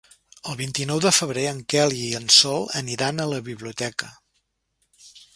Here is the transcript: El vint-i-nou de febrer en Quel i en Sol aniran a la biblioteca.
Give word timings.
El 0.51 0.55
vint-i-nou 0.59 1.01
de 1.01 1.09
febrer 1.17 1.43
en 1.49 1.59
Quel 1.73 1.93
i 2.05 2.07
en 2.19 2.25
Sol 2.35 2.65
aniran 2.79 3.21
a 3.21 3.27
la 3.33 3.41
biblioteca. 3.51 4.09